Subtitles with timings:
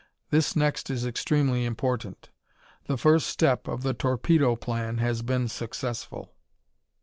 [0.31, 2.31] This next is extremely important:
[2.89, 6.33] _The first step of the Torpedo Plan has been successful!"